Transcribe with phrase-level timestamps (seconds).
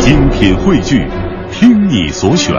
[0.00, 1.06] 精品汇聚，
[1.52, 2.54] 听你所选，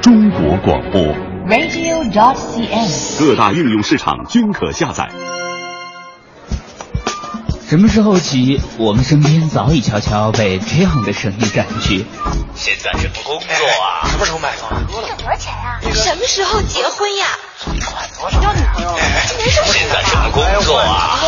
[0.00, 1.02] 中国广播。
[1.48, 3.18] radio.cn。
[3.18, 5.08] 各大应用市场均可下载。
[7.68, 12.06] 什么时候起，我们身边早已悄悄被这样的声音占据？
[12.54, 14.06] 现在什么工作啊？
[14.08, 14.70] 什么时候买房？
[14.86, 15.80] 挣多少钱呀？
[15.92, 17.26] 什么时候结婚呀？
[17.58, 18.40] 存款多少？
[18.40, 18.94] 交女朋友？
[19.26, 21.18] 今年是现在什么工作啊？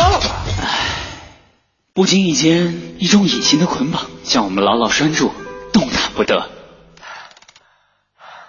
[1.93, 5.29] 不经意间，一种隐形的捆绑将我们牢牢拴住，
[5.73, 6.49] 动弹不得。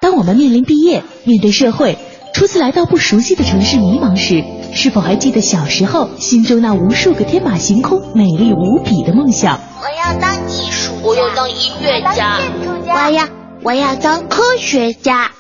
[0.01, 1.99] 当我们面临毕业、面对社会、
[2.35, 9.59] 初次来到不熟悉的城市迷茫时，是否还记得小时候心中那无数个天马行空、美丽无比的梦想？
[9.81, 12.39] 我要当艺术家，我要当音乐家，
[12.87, 13.29] 我要
[13.65, 15.33] 我要当科学家。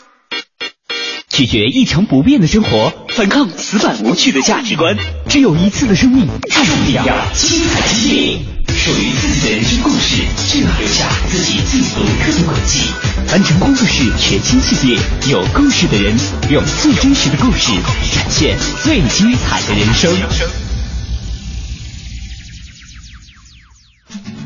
[1.33, 4.95] 拒绝一成不变的生活，反抗死板无趣的价值观。
[5.31, 8.39] 只有一次的生命，注定要精彩激烈。
[8.69, 10.23] 属于自己的人生故事，
[10.53, 12.81] 就要留下自己最独特的轨迹。
[13.27, 14.99] 凡尘工作室全新系列，
[15.31, 16.15] 有故事的人
[16.51, 17.73] 用最真实的故事
[18.15, 20.15] 展现最精彩的人生。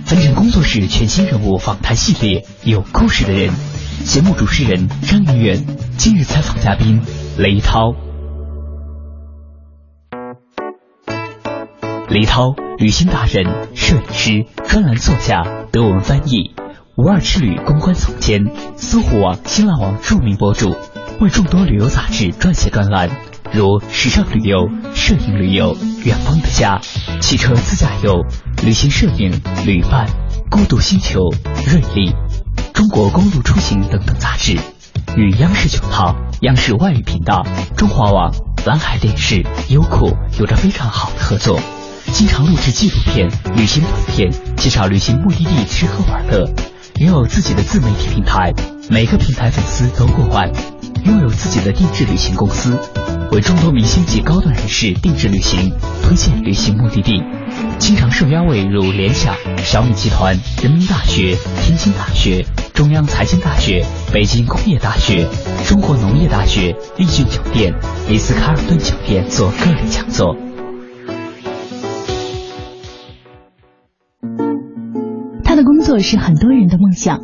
[0.04, 3.52] 凡尘工作室全新人物访谈系列，有故事的人。
[4.06, 5.66] 节目主持人张云远，
[5.98, 7.02] 今日采访嘉宾
[7.36, 7.92] 雷涛。
[12.08, 16.54] 雷涛，旅行达人、摄影师、专栏作家、德文翻译，
[16.96, 18.44] 无二之旅公关总监，
[18.76, 20.72] 搜狐网、新浪网著名博主，
[21.20, 23.10] 为众多旅游杂志撰写专栏，
[23.52, 26.80] 如时尚旅游、摄影旅游、远方的家、
[27.20, 28.24] 汽车自驾游、
[28.64, 30.06] 旅行摄影、旅伴、
[30.48, 31.18] 孤独星球、
[31.66, 32.14] 瑞丽。
[32.76, 34.52] 中国公路出行等等杂志，
[35.16, 37.42] 与央视九套、央视外语频道、
[37.74, 38.30] 中华网、
[38.66, 41.58] 蓝海电视、优酷有着非常好的合作，
[42.12, 46.46] 经常录制纪录片、旅行短片，介绍旅行目的地吃喝玩乐，
[47.00, 48.52] 拥有自己的自媒体平台，
[48.90, 50.52] 每个平台粉丝都过万，
[51.04, 52.78] 拥有自己的定制旅行公司，
[53.30, 55.72] 为众多明星及高端人士定制旅行，
[56.02, 57.22] 推荐旅行目的地。
[57.78, 62.44] 经常受邀为如联想、小米集团、人民大学、天津大学、
[62.74, 65.28] 中央财经大学、北京工业大学、
[65.66, 67.74] 中国农业大学、丽骏酒店、
[68.08, 70.36] 丽思卡尔顿酒店做个人讲座。
[75.44, 77.20] 他的工作是很多人的梦想，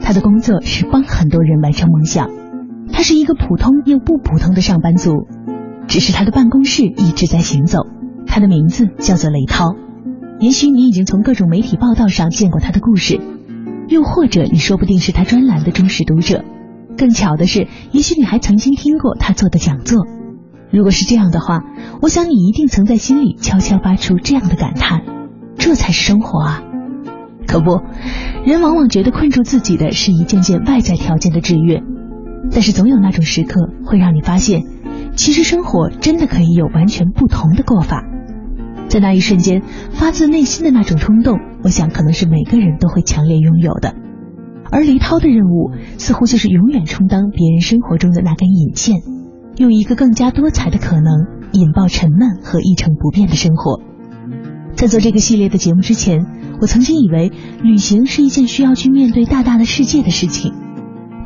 [0.00, 2.45] 他的工作是帮很多人完成梦想。
[2.92, 5.26] 他是一个普通又不普通的上班族，
[5.86, 7.86] 只是他的办公室一直在行走。
[8.26, 9.74] 他的名字叫做雷涛。
[10.40, 13.20] 也许你已经从各种媒体报道上见过他的故事，
[13.88, 16.44] 又或者你说不定是他专栏的忠实读者。
[16.98, 20.06] 更巧的是，也许你还曾经听过他做的讲座。
[20.70, 21.60] 如果是这样的话，
[22.02, 25.02] 我想你一定曾在心里悄悄发出这样的感叹：
[25.56, 26.62] 这才是生活啊！
[27.46, 27.80] 可不，
[28.44, 31.82] 人往往觉得困住自己的是一件件外在条件的制约，
[32.50, 34.62] 但是总有那种时刻会让你发现，
[35.14, 38.04] 其实生活真的可以有完全不同的过法。
[38.88, 43.94] 在那一瞬间，发自内心的那种冲动，我想可能是每个人都会强烈拥有的。
[44.70, 49.00] 而黎涛的任务，似乎就是永远充当别人生活中的那根引线，
[49.56, 53.80] 用一个更加多彩的可能，引爆沉闷和一成不变的生活。
[54.74, 56.26] 在做这个系列的节目之前，
[56.60, 57.32] 我曾经以为
[57.62, 60.52] 旅行是一件需要去面对大大的世界的事情，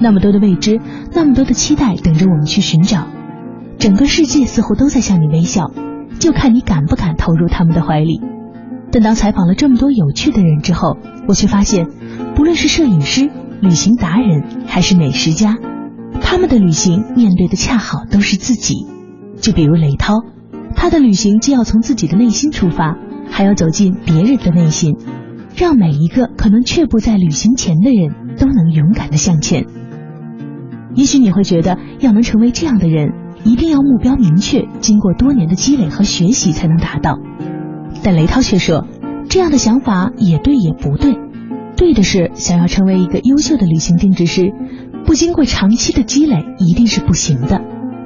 [0.01, 0.81] 那么多的未知，
[1.13, 3.07] 那么多的期待等着我们去寻找，
[3.79, 5.71] 整个世界似乎都在向你微笑。
[6.19, 8.21] 就看你敢不敢投入他们的怀里。
[8.93, 11.87] 但当采访了这么多有趣的人之后，我却发现，
[12.35, 13.31] 不论是摄影师、
[13.63, 15.57] 旅行达人，还是美食家，
[16.21, 18.87] 他们的旅行面对的恰好都是自己。
[19.41, 20.17] 就比如雷涛，
[20.75, 22.99] 他的旅行既要从自己的内心出发，
[23.31, 24.97] 还要走进别人的内心，
[25.57, 29.65] 让每一个可能却步在旅行前的人都能勇敢的向前。
[30.95, 33.13] 也许你会觉得，要能成为这样的人。
[33.43, 37.19] 一定要目标明确，经过多年的积累和学习才能达到。
[38.03, 38.87] 但雷涛却说，
[39.31, 41.17] 这样的想法也对也不对。
[41.75, 44.53] 对的是，想要成为一个优秀的旅行定制师，
[45.07, 47.63] 不经过长期的积累一定是不行的。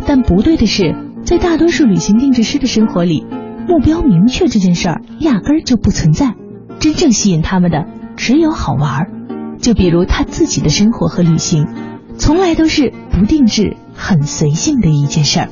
[0.06, 0.94] 但不对的是，
[1.24, 3.26] 在大多数旅行定制师的生活里，
[3.66, 6.34] 目标明确这件事儿压根儿就不存在。
[6.78, 9.10] 真正吸引他们的只有好玩儿。
[9.58, 11.66] 就比如他自己的生活和旅行，
[12.18, 13.76] 从来都是不定制。
[13.94, 15.48] 很随性的一件事儿。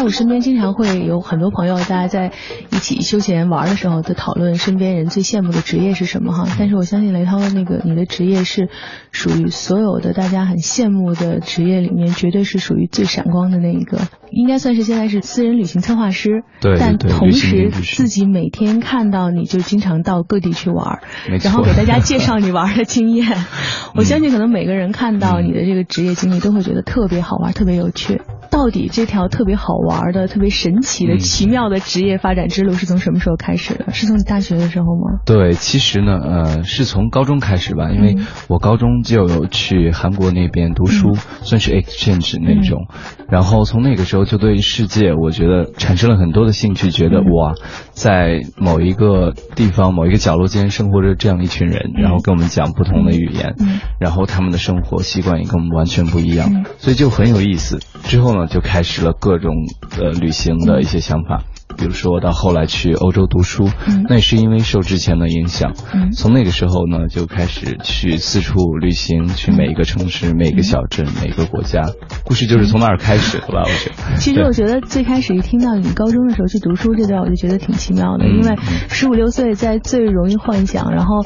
[0.00, 2.32] 在在我身边经常会有很多朋友，大家在
[2.70, 6.46] 一起休闲玩的时候，都讨论身边人最羡慕的职业是什么哈。
[6.58, 8.70] 但是我相信雷涛那个你的职业是
[9.12, 13.98] 属于所有的大家很羡慕的职业里面，绝对是属于最闪光的那一个，
[14.30, 16.44] 应该算是现在是私人旅行策划师。
[16.62, 21.00] 对，但同时自己每天看到你就经常到各地去玩，
[21.42, 23.28] 然后给大家介绍你玩的经验。
[23.94, 28.22] 我相信可能每个人看到你的这个职业经历都会觉得特别好玩，特别有趣。
[28.50, 31.18] 到底这条特别好玩的、特别神奇的、嗯。
[31.18, 33.92] 奇妙的职业发展之路是从什么时候开始的？
[33.92, 35.20] 是从你大学的时候吗？
[35.24, 38.26] 对，其实呢，呃，是从高中开始吧，因为嗯。
[38.48, 42.86] 我高中就有去韩国那边读书，算是 exchange 那种，
[43.28, 47.30] 然后从那个时候就对世界，我觉得产生了很多的兴趣，觉得嗯。
[47.32, 47.54] 哇，
[47.92, 53.80] 在某一个地方、某一个角落间生活着这样一群人，然后跟我们讲不同的语言，嗯。
[54.00, 56.64] 然后他们的生活习惯也跟我们完全不一样，嗯。
[56.78, 57.78] 所以就很有意思。
[58.02, 59.54] 之后呢，就开始了各种
[59.98, 61.42] 呃旅行的一些想法。
[61.76, 65.72] 比如说到后来去欧洲读书，嗯那也是因为受之前的影响。
[65.94, 71.90] 嗯从那个时候呢，就开始去四处旅行，去每一个城市、每一个小镇、每一个国家。
[72.24, 73.62] 故事就是从那儿开始的吧？
[73.62, 74.16] 我觉得。
[74.18, 78.56] 其实我觉得最开始一听到你高中的时候去读书这段，我就觉得挺奇妙的，嗯因为
[78.88, 81.22] 十五六岁在最容易幻想，然后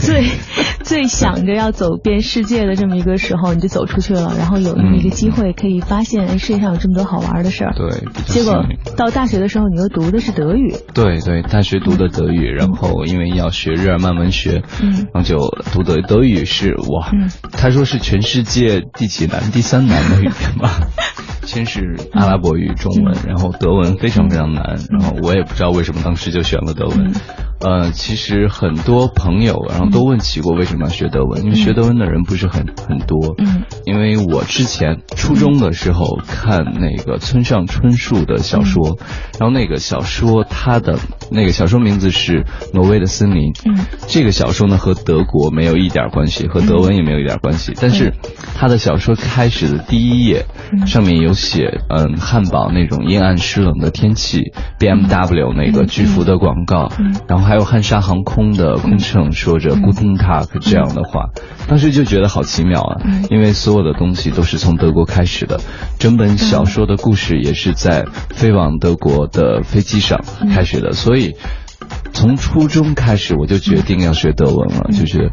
[0.00, 0.24] 最
[0.84, 7.74] 最想着要走遍世界的这么一个时候，你就走出去了，然后有那么一个机会可以发现，哎，世界上有这么多好玩的事儿。
[7.74, 7.90] 对，
[8.26, 8.64] 结果
[8.96, 10.74] 到大学的时候，你又读的是德语。
[10.94, 15.38] 对对，大学读的德语，然后因为要学日耳曼文学，嗯然后就
[15.72, 20.80] 读德德语是哇，嗯他说是全世界第几难、第三难的语言吧。
[21.44, 27.12] 先是阿拉伯语、中文，然后德文非常非常难，然后我也不知道为什么当时就选了德文。
[27.64, 33.34] 呃，其实很多朋友然后都问起过为什么要学德文，因为学德文的人不是很很多。
[33.38, 33.64] 嗯。
[33.86, 38.98] 因为我之前初中的时候看那个村上春树的小说，
[39.38, 40.98] 然后那个小说它的
[41.30, 42.42] 那个小说名字是
[42.74, 43.52] 《挪威的森林》。
[43.64, 48.12] 嗯，这个小说呢和德国没有一点关系，和德文也没有一点关系，但是
[48.54, 50.44] 他的小说开始的第一页
[50.86, 56.90] 上面有写，嗯，汉堡那种阴暗湿冷的天气，BMW 那个巨幅的广告，
[57.28, 61.30] 然后还有汉莎航空的空乘说着 Guten Tag 这样的话，
[61.68, 65.60] 当时就觉得好奇妙啊，因为所有的东西都是从德国开始的，
[65.98, 71.34] 整本小说的故事也是在飞往德国的飞机上开始的，所以。
[72.14, 75.32] 从初中开始，我就决定要学德文了，就是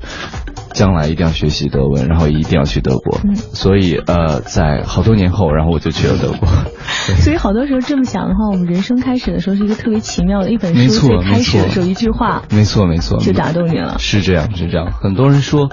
[0.73, 3.19] 将来一定要学习德文，然后一定要去德国。
[3.23, 6.47] 嗯所以呃，在好多年后，然后我就去了德国。
[7.21, 13.97] 所以好多时候这么想的话，我们人生开始的时候是一个特别奇妙的一本没错书，最开始的时候一句话没错，没错，就打动你了。
[13.99, 14.91] 是这样，是这样。
[14.91, 15.69] 很多人说，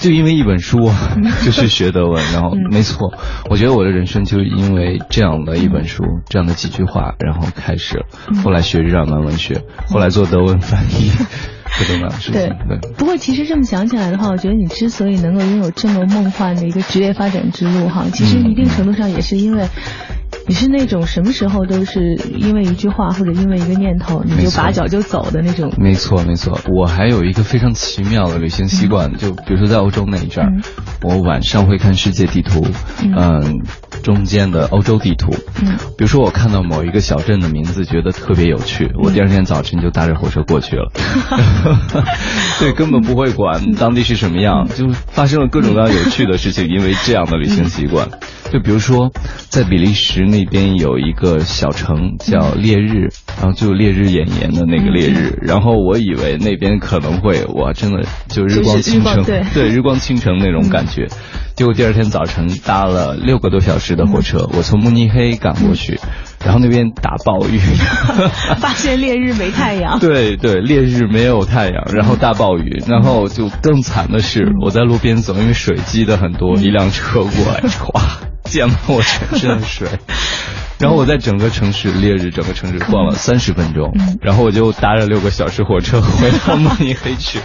[0.00, 0.94] 就因为一本书啊，
[1.44, 3.12] 就去学德文，然后没错，
[3.50, 8.04] 我觉得我的人生就因为这样的一本书，这样的几句话，然后开始。
[8.44, 11.10] 后来学日耳曼文学，后来做德文翻译，
[11.78, 12.32] 各种各样的事情。
[12.32, 12.78] 对。
[12.96, 19.66] 不过其实这么想起来的话，我觉得你之所以能够拥有这么梦幻的一个职业发展之路哈，其实一定程度上也是因为。
[20.48, 25.70] 你是那种什么时候都是因为一句话或者因为一个念头，你就拔脚就走的那种。
[25.76, 26.58] 没错，没错。
[26.74, 30.52] 我还有一个非常奇妙的旅行习惯，就比如说在欧洲那一阵儿，
[31.02, 32.66] 我晚上会看世界地图，
[33.02, 33.60] 嗯，
[34.02, 35.34] 中间的欧洲地图。
[35.62, 40.90] 嗯，比如说我看到某一个小镇的名字，觉得特别有趣，我第二天早晨就搭着火车过去了。
[42.58, 48.08] 对，根本不会管当地是什么样，就发生了各种各样有趣的事情，因为这样的旅行习惯。
[48.50, 49.10] 就比如说，
[49.48, 59.22] 在比利时那边有一个小城叫烈日，然后就烈日炎炎的那个烈日，然后我以为那边可能会哇，真的就日光倾城，
[59.52, 61.08] 对日光倾城那种感觉。
[61.54, 65.98] 结果第二天早晨搭了六个多小时的火车，我从慕尼黑赶过去，
[66.44, 67.58] 然后那边打暴雨，
[68.60, 69.98] 发现烈日没太阳。
[70.00, 77.90] 对对，烈日没有太阳，然后大暴雨，然后就更惨的是我在路边走，因为水积的很多，一辆车过来，唰。
[78.48, 79.88] 溅了我全身的水，
[80.78, 87.38] 然后我在整个城市烈日，整个城市逛了三十分钟，然后我就搭了六个小时火车回到慕尼黑去。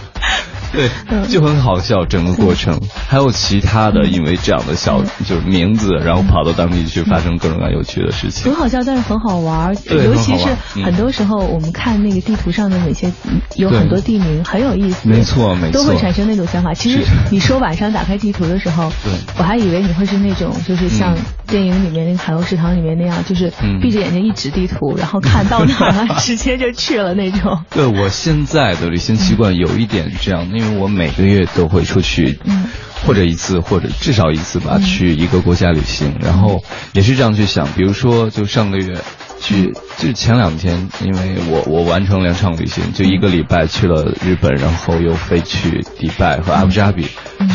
[0.74, 8.44] 对，就很好笑整个过程， 还有其他的，因为这样的小就是名字，然后跑到当地去发生各种各样有趣的事情。
[8.50, 10.48] 很好笑，但是很好玩，对，尤其是
[10.82, 13.10] 很多时候我们看那个地图上的哪些
[13.56, 16.72] 有很多地名很有意思，没错没错，都会产生那种想法。
[16.74, 17.00] 其实
[17.30, 21.14] 你说晚上打开地图的时候， 对，我还以为你会是那种就是像
[21.46, 27.60] 电影里面那个海鸥食堂里面那样，就是闭着眼睛一指地图，然后看到哪了 直接就去了那种。
[27.70, 32.38] 对我现在的旅行习惯有一点这样，因为我每个月都会出去。
[32.44, 32.64] 嗯
[33.06, 38.96] 或者一次，或者至少一次吧，去一个国家旅行，然后也是这样去想，比如说就上个月。
[39.40, 47.06] 去就前两天，因为我我完成两场旅行，就一个礼拜去了日本，然后又飞去迪拜和阿布扎比，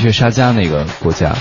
[0.01, 1.35] 去沙加那个国家，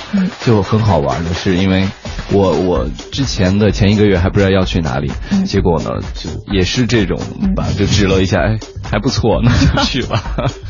[0.44, 1.86] 就很好玩的是，因为
[2.30, 5.10] 我我之前的前一个月还不知道要去哪里，
[5.46, 7.18] 结果呢就也是这种
[7.56, 8.58] 吧，就指了一下，哎
[8.90, 10.22] 还不错，那就 去吧。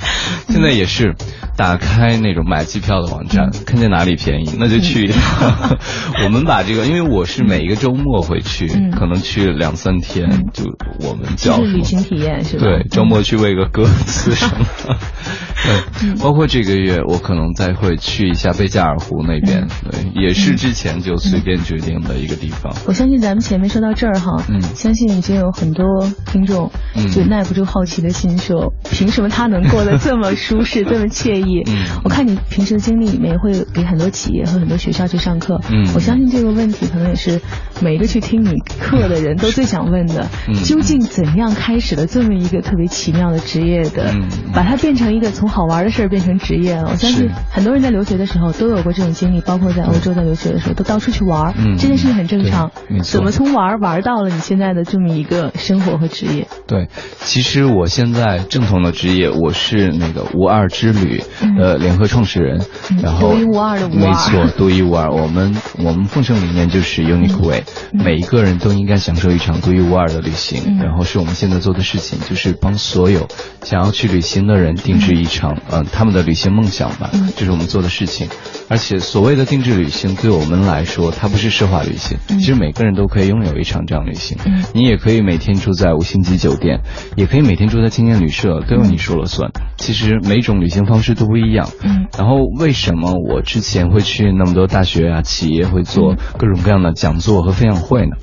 [0.49, 1.15] 现在也是
[1.57, 5.79] 打开那种买机票的网站，看见哪里便宜那就去一趟。
[6.25, 9.49] 我们把这个，因为我是每一个周末会去，可能去。
[9.49, 10.18] 两三天
[10.53, 10.65] 就
[11.01, 12.65] 我们叫旅行体验是吧？
[12.65, 14.97] 对，周末去喂个鸽子什么的。
[16.01, 22.73] 对，包括这个月我可能再会去一下贝加尔湖那边，对，也是之前就随便决定的一个地方。
[22.87, 25.85] 我相信咱们前面说到这儿哈，嗯，相信已经有很多
[26.27, 26.71] 听众
[27.13, 31.65] 就耐不住好奇的心说，凭什么他能过得这么舒适、这么惬意？
[31.67, 37.41] 嗯，我看你平时的经历里面会给很多企业和很多学校去上课，嗯，我相信这个问题可能也是
[37.83, 39.49] 每一个去听你课的人都。
[39.59, 40.29] 最想问的，
[40.65, 44.15] 究竟怎样开始了这么一个特别奇妙的职业的，
[44.53, 46.91] 把它变成一个从好玩的事儿变成职业了？
[46.91, 52.71] 我相信很多人在留学的时候都有过这种经历，包括在欧洲在留学的时候都到处去玩，这件事情很正常。
[53.03, 56.47] 怎么从玩玩到了你现在的这么一个生活和职业？
[56.67, 56.89] 对，
[57.21, 61.23] 其实我现在正统的职业，我是那个无二之旅
[61.59, 62.61] 的联合创始人，
[63.03, 65.11] 然后独一无二的无二，没错，独一无二。
[65.11, 67.63] 我们我们奉承理念就是 unique way，
[67.93, 69.61] 每一个人都应该享受一场。
[69.61, 73.27] 独一无二的旅行，然后是我们现在做的事情，就是帮所有
[73.63, 78.29] 想要去旅行的人定制一场，嗯，他们的旅行梦想吧，这是我们做的事情。
[78.71, 84.37] 而且所谓的定制旅行，对我们来说，它不是奢华旅行，其实每个人都可以拥有一场这样旅行。
[84.75, 86.81] 你也可以每天住在五星级酒店，
[87.17, 89.51] 也可以每天住在青年旅社，都由你说了算。
[89.79, 91.69] 其实每种旅行方式都不一样。
[92.17, 98.17] 然后为什么我之前会去那么多大学啊、企业会做各种各样的讲座和分享会呢？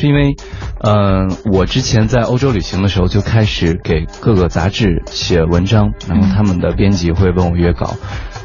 [0.00, 0.34] 是因为，
[0.82, 7.96] 嗯，我之前在欧洲旅行的时候就开始给各个杂志写文章，然后他们的编辑会问我约稿，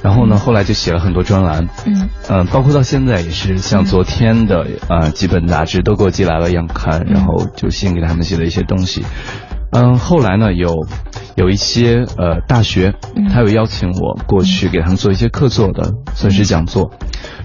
[0.03, 9.05] 然后呢，后来就写了很多专栏，嗯，嗯，包括到现在也是，像昨天的呃几本杂志都给我寄来了样刊，然后就先给他们写了一些东西。
[9.71, 10.85] 嗯，后来呢，有
[11.35, 12.93] 有一些呃大学，
[13.31, 16.91] 他有邀请我过去给他们做一些客座的，算是讲座。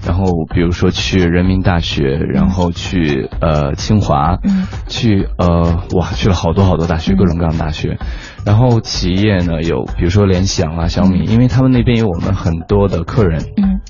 [0.05, 4.39] 然后比如说去人民大学，然后去呃清华，
[4.87, 7.97] 去呃哇去了好多好多大学，各种各样的大学。
[8.45, 13.43] 然后企业呢有比如说联想啊、小米，因为他们那边有我们很多的客人。
[13.57, 13.81] 嗯，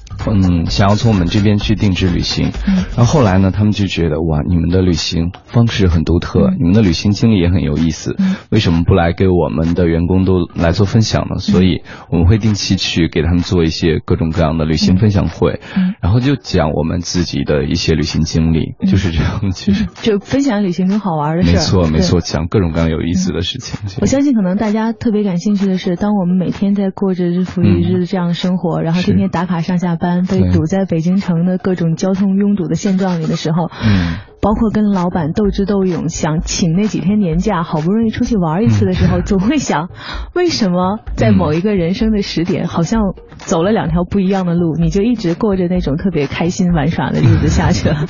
[0.70, 2.51] 想要从我们这边去定制旅行，
[2.96, 8.16] 然后后来呢，他们就觉得哇，你们的旅行方式很独特，你们的旅行经历也很有意思，
[8.51, 11.40] 为什么不来给我们的员工都来做分享呢？
[11.40, 15.60] 所以我们会定期去给他们做一些各种各样的旅行分享会，
[16.01, 19.88] 然后就讲我们自己的一些旅行经历，就是这样，其实。
[20.01, 23.80] 就分享旅行中好玩的事没错没错，讲各种各样有意思的事情。
[24.01, 30.11] 我相信可能大家特别感兴趣的是，当我们每天在过着日复一日的这样的生活，然后天天打卡上下班。
[30.30, 39.89] 被堵在北京城的各种交通拥堵的现状里的时候，嗯，包括跟老板斗智斗勇，想请那几天年假，好不容易出去玩一次的时候，总会想，
[40.34, 43.01] 为什么在某一个人生的时点，好像
[43.38, 48.06] 走了两条不一样的路，你就一直过着那种特别开心玩耍的日子下去了。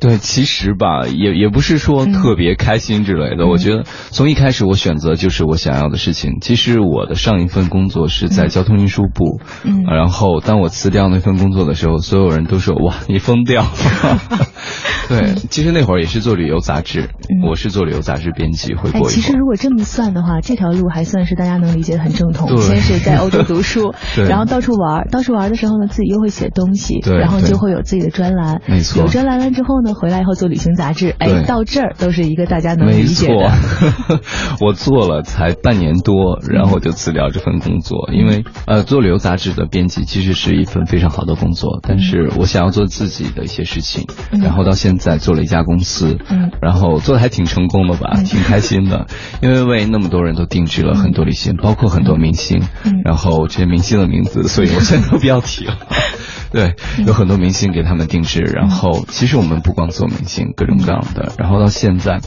[0.02, 3.46] 对，其实吧，也也不是说特别开心之类的。
[3.46, 6.38] 我觉得从一开始我选择就是我想要的事情。
[6.40, 13.68] 其实我的上一份工作是在交通运输部，嗯，然后当我辞掉那份工作的时候，所有人都说哇，你疯掉了。
[15.08, 17.10] 对，其实那会儿也是做旅游杂志，
[17.46, 19.08] 我是做旅游杂志编辑，会过。
[19.10, 22.56] 其实如果这么算的话，这条路还算是大家能理解的很正统。
[22.58, 23.92] 先是在欧洲读书，
[24.28, 28.62] 然后到处玩，到处玩的时候呢，自己又会写东西，然后就会有自己的专栏。
[28.68, 29.02] 没错。
[29.02, 33.34] 有专栏了之后呢，回来以后做旅行杂志，哎，到这儿都是一个大家能理解的。
[33.34, 34.20] 没错。
[34.66, 44.06] 我做了才半年多，然后就辞掉这份工作，因为呃，做旅游杂志的编辑其实是一份非常好的工作，但是我想要做自己的一些事情，
[44.42, 45.20] 然后到现在。
[45.20, 49.06] 做了一家公司，嗯，然后做的还挺成功的吧， 挺开心的，
[49.42, 52.62] 因为为那么多人都定制了很多旅行，包括很多明星，
[53.04, 55.76] 然后这些明星的名字，所以我现在都不要提了。
[56.52, 56.74] 对，
[57.06, 62.20] 有很多明星给他们定制，然后其实我们不光做明星，各种各样的，然后到现在，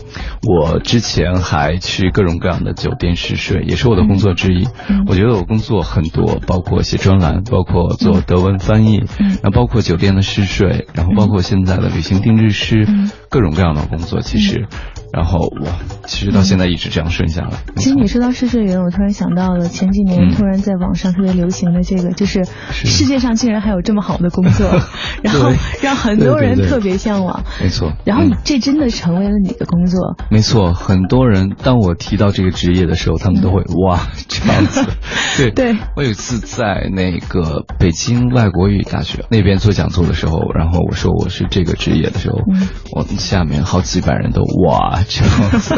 [0.48, 4.68] 我之前还去各种各样的酒店试睡，也是我的工作之一。
[5.08, 12.88] 我觉得我工作很多，包括写专栏，包括做德文翻译，然后包括酒店的试睡，然后包括现在的旅行定制师，
[13.30, 14.68] 各种各样的工作，其实。
[15.14, 15.68] 然后我
[16.08, 17.52] 其实到现在一直这样顺下来。
[17.76, 24.68] 其实你说到试睡员，我突然想到了前几年突然在网上特别流行的这个，就是世界上竟然还有这么好的工作，
[25.22, 25.52] 然后
[25.84, 27.44] 让很多人特别向往。
[27.62, 27.94] 没错。
[28.06, 30.16] 然后这真的成为了你的工作。
[30.32, 34.84] 没错，很多人当我提到这个职业的时候，他们都会哇这样子。
[35.38, 35.78] 对对。
[35.96, 42.40] 我有一次在那个北京外国语大学那边做讲座的时候，然后我说我是这个职业的时候，
[42.94, 45.03] 我下面好几百人都哇。
[45.08, 45.76] 这样子，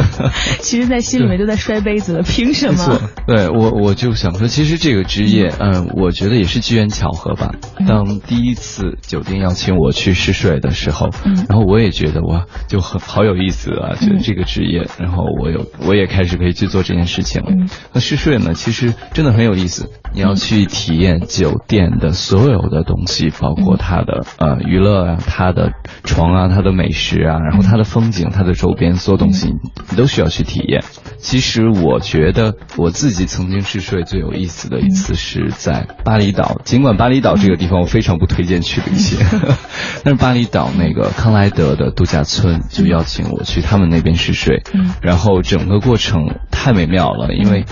[0.60, 2.22] 其实，在心里面都在摔杯子了。
[2.22, 3.00] 凭什么？
[3.26, 7.52] 对我，我就想说，其实这个职业，嗯，我觉得也是机缘巧合吧。
[7.86, 11.08] 当第一次酒店邀请我去试睡的时候，
[11.48, 14.86] 然后我也觉得哇，就很好有意思啊，就这个职业。
[14.98, 17.50] 然后我有，我也开始可以去做这件事情了。
[17.92, 19.90] 那试睡呢，其实真的很有意思。
[20.14, 25.72] 你要去体验酒店的所有的东西，包括它的呃娱乐啊，它的
[26.04, 29.48] 床啊，它的美食啊，然后它的风景，它的周边所有东西，
[29.90, 30.84] 你都需要去体验。
[31.18, 39.18] 其实我觉得我自己曾经试睡最有意思的一次是在巴厘岛，尽管巴厘岛这个地方我非常不推荐去旅行，
[40.04, 44.62] 但是巴厘岛那个康莱德的度假村就邀请我去他们那边试睡，
[45.00, 47.64] 然后整个过程太美妙了，因为。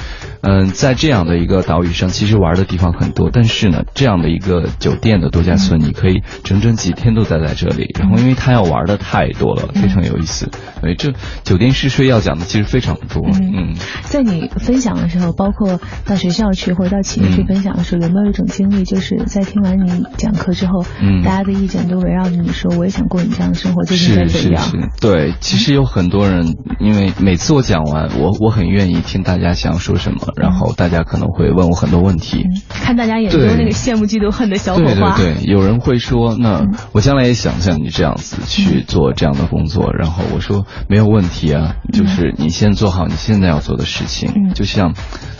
[0.46, 7.88] 嗯，在这样的一个岛屿上，其实玩的地方很多，但是呢，这样的一个酒店的度假村，你可以整整几天都待在这里。
[7.98, 10.50] 然后，因为他要玩的太多了，非常有意思。
[10.80, 13.26] 所以，这酒店试睡要讲的其实非常多。
[13.32, 24.62] 嗯，在你分享的时候，包括到学校去或者到企业去分享的时候，有没有一种经历，就是在听完你讲课之后，嗯，大家的意见都围绕着你说，我也想过你这样的生活，究竟该怎样？
[24.62, 30.18] 是是是，对，其实有很多人，因为每次我讲完，我我很愿意听大家想说什么。
[30.36, 35.16] 然后大家可能会问我很多问题，看大家眼中那个羡慕嫉妒恨的小火花。
[35.16, 39.92] 对对对，有人会说，那我将来也想像你这样子去做这样的工作。
[39.92, 44.52] 然后我说没有问题啊，就是你先做好你现在要做的事情。
[44.54, 44.94] 就像，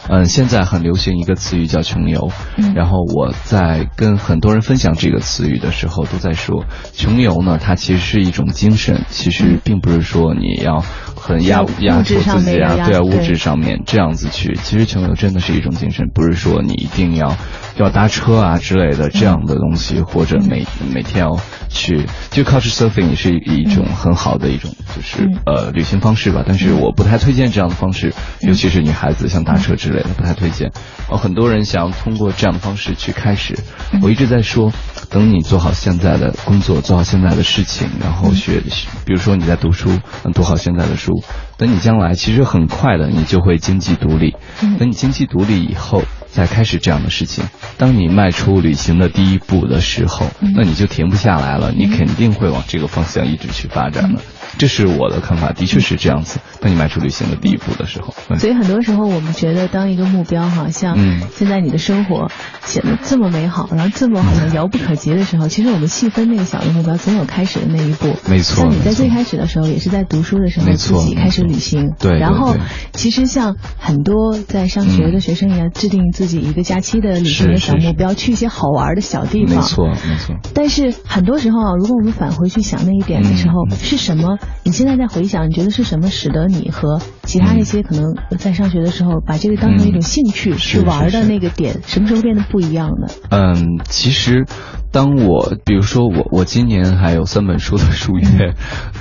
[0.09, 2.31] 嗯，现在很流行一个词语叫穷游。
[2.75, 10.85] 然后我在跟很多人分享这个词语的时候，都在说，穷游呢，它其实是一种精神，其实并不是说你要。
[11.25, 17.35] 很压压迫自己啊，对啊，物质上面这样子去，其实穷游真的是一种精神，不是说你一定要
[17.77, 21.41] 要搭车啊之类的这样的东西，或者每每天要
[21.71, 28.13] 去，就 couch surfing 也是一种很好的一种就是呃旅行方式吧，但是我不太推荐这样的方式，
[28.43, 30.73] 尤其是女孩子像搭车之类的不太推荐。
[31.09, 33.59] 哦，很多人想要通过这样的方式去开始，
[34.03, 34.71] 我一直在说，
[35.15, 38.61] 等你做好现在的工作，做好现在的事情，然后学，
[39.07, 40.01] 比如说你在读书，
[40.35, 41.23] 读好现在的书。
[41.57, 44.35] 等你将来，其实很快的，你就会经济独立。
[44.77, 47.45] 等你经济独立以后，再开始这样的事情。
[47.79, 54.21] 当你迈出旅行的第一步的时候，那你就停不下来了，你肯定会往这个方向一直去发展的。
[54.59, 56.41] 这是我的看法，的确是这样子。
[56.61, 60.97] 当你迈出旅行的第一步的时候，所以很多时候我们觉得，当一个目标哈，像
[61.31, 62.31] 现在你的生活
[62.65, 68.17] 显得这么美好，然后这么好像遥不可及的时候，其实我们细分那个小的目标，总有开始的那一步。
[68.29, 68.63] 没错。
[68.63, 71.93] 像你在最开始的时候，也是在读书的时候自己开始旅行。
[71.99, 72.19] 对。
[72.19, 72.57] 然后，
[72.93, 79.57] 其实像很多在上学的学生一样，制定自己一个假期的旅行的小目标，去一些好玩的小地方。
[79.57, 80.37] 没错，没错。
[80.55, 84.39] 但是很多时候啊，如果我们返回去想那一点的时候，是什么？
[84.65, 93.09] 你现在在回想，你觉得是什么使得你和其他那些可能在上学的时候把这个当成一种兴趣去玩的那个点，什么时候变得不一样呢？
[93.31, 94.47] 嗯，其实
[94.91, 98.55] 当我比如说我我今年还有三本书的书约，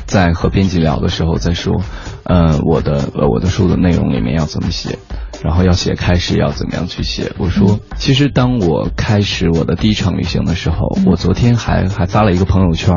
[0.06, 1.82] 在和编辑聊的时候，在说，
[2.26, 5.00] 呃，我的呃我的书的内容里面要怎么写。
[5.44, 7.32] 然后要写开始要怎么样去写？
[7.38, 12.96] 我说，其实当我开始我的第一场旅行的时候，我昨天还还发了一个朋友圈，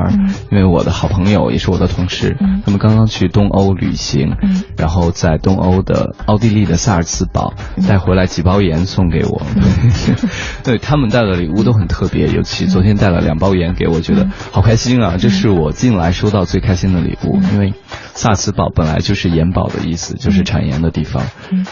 [0.53, 4.37] 因为我的好朋友也是我的同事，他们刚刚去东欧旅行，
[4.77, 7.55] 然后在东欧的奥地利的萨尔茨堡
[7.89, 9.43] 带回来几包盐送给我，
[10.63, 15.17] 对他们带的礼物都很特别，尤其昨天带了两包盐给我，觉得好开心啊！
[15.19, 17.75] 这是我近来收到最开心的礼物，因为
[18.15, 21.25] 萨尔茨堡本来就是盐堡的意思，就是产盐的地方，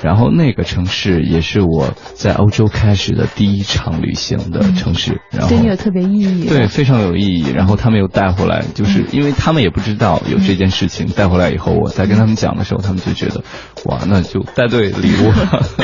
[0.03, 0.75] 然后那个。
[0.75, 7.49] 城市也是我在欧洲开始的第一场旅行的城市，然后对你有特别意义，对非常有意义。
[7.49, 13.45] 然后他们又带回来，就是因为他们也不知道有这件事情，带回来以后，我再跟他们讲的时候，他们就觉得
[13.85, 15.33] 哇，那就带对礼物。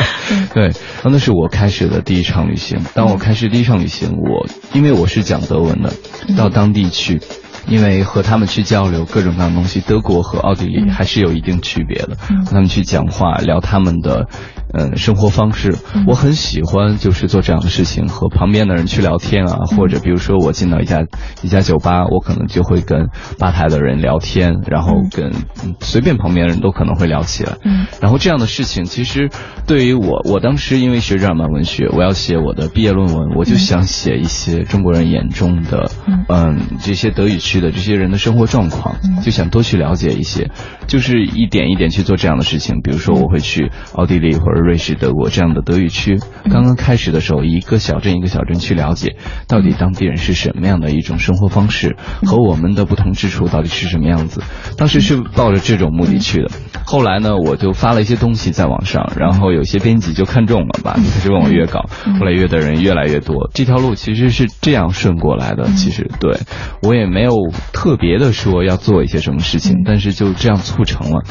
[0.53, 0.73] 对，
[1.05, 2.81] 那是我开始的第一场旅行。
[2.93, 5.93] 当我开始第一场旅行，我因为我是讲德文的，
[6.37, 7.21] 到当地去。
[7.69, 12.17] 因为和他们去交流各种各样的东西，德国和奥地利还是有一定区别的。
[12.47, 14.29] 和他们去讲话，聊他们的
[14.73, 15.77] 嗯生活方式。
[16.07, 21.05] 我很喜欢就是做这样的事情，和旁边的人去聊天啊，或者比如说我进到一家
[21.43, 25.33] 一家酒吧，我可能就会跟吧台的人聊天，然后跟
[25.81, 27.57] 随便旁边的人都可能会聊起来。
[27.65, 29.31] 嗯，然后这样的事情其实
[29.67, 35.91] 对于我，我当时因为学日耳曼文学，我要写我的毕业论文，我就想写一些中国人眼中的
[36.29, 36.61] 嗯。
[36.83, 40.51] 这些德语区的这些人的生活状况，就想多去了解一些，
[40.87, 42.81] 就是一点一点去做这样的事情。
[42.83, 46.19] 比如说我会去奥地利或者瑞士、德国这样的德语区，
[46.51, 49.17] 刚刚开始的时候，一个小镇一个小镇去了解，
[49.49, 51.97] 到底当地人是什么样的一种生活方式，
[52.27, 54.43] 和我们的不同之处到底是什么样子。
[54.77, 56.51] 当时是抱着这种目的去的。
[56.85, 63.51] 后来呢，我就发了一些东西在网上，然后有些编辑就看中了吧，就开始问我约稿，后来约的人越来越多。
[63.55, 65.65] 这条路其实是这样顺过来的。
[65.77, 66.39] 其实对
[66.83, 67.35] 我也没有
[67.73, 71.23] 特别的说要做一些什么事情，但是就这样促成了。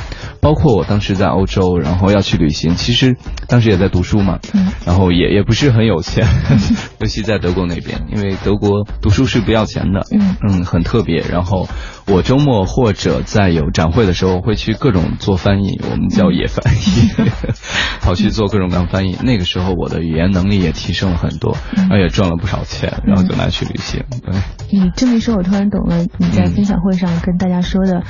[0.42, 4.40] 包括我当时在欧洲，然后要去旅行，其实当时也在读书嘛，
[4.86, 6.28] 然后也也不是很有钱，
[7.00, 11.22] 尤其在德国那边，因为德国读书是不要钱的，嗯嗯，很特别。
[11.30, 11.68] 然后
[12.10, 17.10] 我周末或者在有展会的时候，会去各种做翻译，我们叫野翻译，
[18.02, 19.18] 跑去做各种各样翻译。
[19.24, 21.56] 那个时候我的语言能力也提升了很多，
[21.92, 24.04] 而且赚了不少钱，然后就拿去旅行。
[24.24, 24.34] 对，
[24.72, 28.02] 你这么一说，我突然懂了你在分享会上跟大家说的，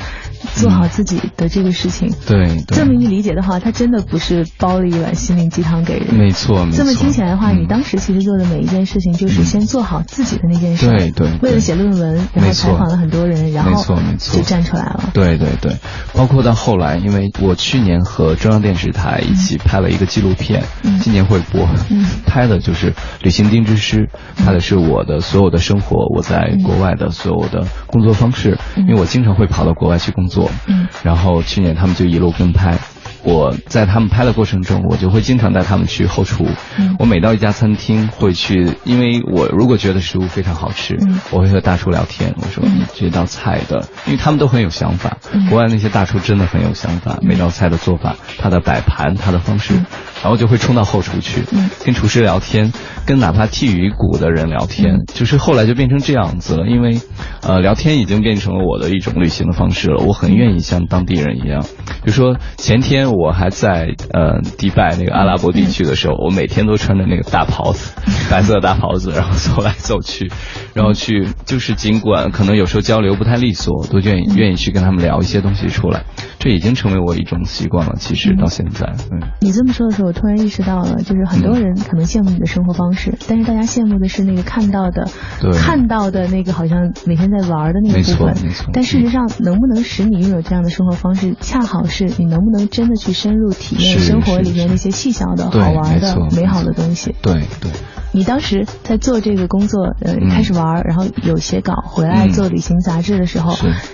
[0.55, 2.13] 做好自己的这个事情。
[2.25, 6.15] 对，这么一理解的话，它真的不是煲了一碗心灵鸡汤给人。
[6.15, 6.77] 没错，没错。
[6.77, 10.88] 这么听起来的话，你当时其实做的每一件事情，就是先做好自己的那件事。
[10.88, 11.29] 对对。
[11.41, 14.38] 为了写论文，然后采访了很多人，然后没错没错。
[14.38, 15.10] 就站出来了。
[15.13, 15.75] 对对对，
[16.13, 20.63] 包括到后来，因为我去年和中央电视台一起拍了一个纪录片，
[21.02, 21.67] 今年会播，
[22.25, 30.52] 拍的就是旅行定制师，拍的是我的所有的生活，我在国外的所有的工作方式，因为我经常会跑到国外去工作，
[31.04, 32.78] 然后去年他们就一路跟拍。
[33.23, 36.47] 我在他们拍的过程中，我就会经常带他们去后厨。
[36.97, 40.97] 我每到一家餐厅会去，因为我如果觉得食物非常好吃，
[41.32, 42.34] 我会和大厨聊天。
[42.41, 45.17] 我说你这道菜的，因为他们都很有想法。
[45.49, 49.73] 国外那些大厨真的很有想法，每道菜的做法、它的摆盘、它的方式，
[50.21, 51.43] 然后就会冲到后厨去，
[51.84, 52.71] 跟厨师聊天，
[53.05, 55.03] 跟哪怕剔鱼骨的人聊天。
[55.13, 56.99] 就是后来就变成这样子了，因为
[57.41, 60.03] 呃，聊天已经变成了我的一种旅行的方式了。
[60.05, 61.63] 我很愿意像当地人一样，
[62.03, 62.99] 比如说前天。
[63.10, 67.93] 我还在呃迪拜那个阿拉伯地区的时候，我每天都穿着那个大袍子，
[68.29, 70.32] 白色的大袍子，然后走来走去，
[70.73, 76.03] 然后去就是尽管可能有时候交流不太利索，都愿意愿意去跟他们聊一些东西出来，
[76.39, 77.95] 这已经成为我一种习惯了。
[77.97, 85.07] 其实到现在，嗯，你这么说的时候，我突然意识到了，就是很多人可能羡慕你的生活方式，但是大家羡慕的是那个看到的，
[85.53, 97.13] 看到的那个好像每天在玩的那个部分，没错，但事实上能不能使你拥有这样的生活方式，恰好是你能不能真的去深入体验生活里面那些细小的好玩的美好的东西。
[97.21, 97.71] 对对。
[98.11, 103.53] 你当时在做这个工作，呃，开始玩，然后有写稿，回来做旅行杂志的时候，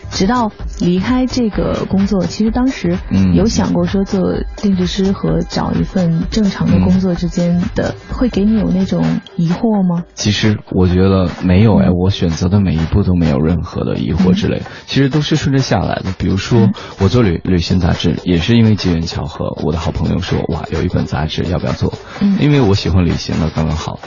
[0.10, 2.98] 直到离开这个工作，其实当时
[3.34, 4.22] 有想过说做
[4.56, 9.04] 定制师和找一份正常的工作之间的，会给你有那种
[9.36, 10.04] 疑惑吗？
[10.14, 16.14] 其实我觉得没有哎，我选择的每一步都没有任何的疑惑之类，其实都是顺着下来的。
[16.18, 21.94] 比如说我做旅旅行杂志，也是因为机缘巧合，我的好朋友说哇有一本杂志要不要做？
[22.22, 24.00] 嗯，因为我喜欢旅行的刚刚好。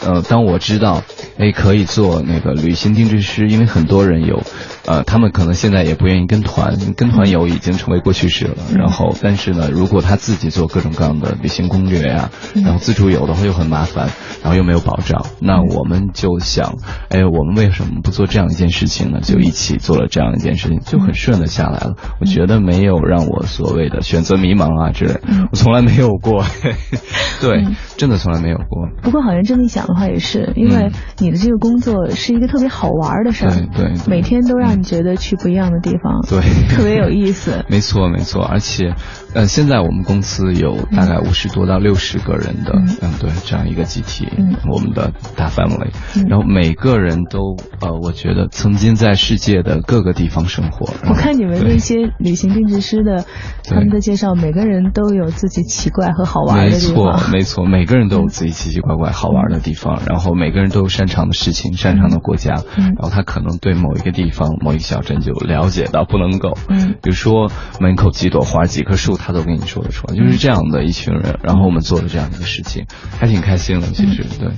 [0.00, 1.02] 呃，当我知道，
[1.38, 4.42] 哎，可以做那个旅行定制师，因为很多人有，
[4.86, 8.56] 呃，他们可能现在也不愿意跟团，跟团游已经成为过去式了。
[8.74, 14.10] 然后，但是呢，如果他自己做各种各样的旅行攻略呀，然后自助游的话又很麻烦，
[14.42, 16.74] 然后又没有保障，那我们就想，
[17.08, 19.20] 哎，我们为什么不做这样一件事情呢？
[19.22, 21.94] 就一起做了这样一件事情，就很顺的下来了。
[22.20, 26.44] 我觉得没有让我所谓的选择迷茫啊之类，我从来没有过。
[27.40, 27.64] 对，
[27.96, 28.88] 真的从来没有过。
[29.02, 29.85] 不过好像这么一想。
[29.86, 37.64] 的话也是，因为你的这个工作是一个特别好玩的事儿，对，每天都让你觉得去不一样的地方，对，特别有意思。
[37.70, 38.94] 没错，没错，而且，
[39.36, 42.72] 呃，现在我们公司有大概五十多到六十个人的，
[43.02, 44.26] 嗯，对，这样一个集体，
[44.68, 45.90] 我们的大 family，
[46.28, 50.92] 然后每个人都，呃，我觉得曾经在世界的各个地方生活。
[51.08, 53.24] 我看你们那些旅行定制师的
[53.62, 57.04] 他们的介绍，每个人都有自己奇怪和好玩的地方。
[57.04, 59.76] 没错，没错，每个人都有自己奇奇怪怪好玩的地方。
[59.76, 71.40] 方，然后每个人都有擅长的事情，擅长的国家，然后他可能对某一个地方、某一个小镇就了解到不能够，嗯，比如说门口几朵花、几棵树，他都跟你说得出来，就是这样的一群人。
[71.42, 72.86] 然后我们做了这样一个事情，
[73.18, 73.88] 还挺开心的。
[73.88, 74.52] 其实，对。